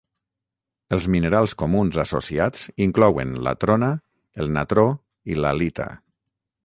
Els 0.95 1.07
minerals 1.15 1.53
comuns 1.63 1.99
associats 2.03 2.65
inclouen 2.85 3.35
la 3.49 3.53
trona, 3.65 3.91
el 4.45 4.51
natró 4.57 4.87
i 5.35 5.39
l'halita. 5.43 5.87